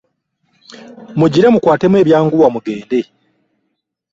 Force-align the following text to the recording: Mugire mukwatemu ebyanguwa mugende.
Mugire 1.19 1.47
mukwatemu 1.53 1.95
ebyanguwa 2.01 2.47
mugende. 2.53 2.99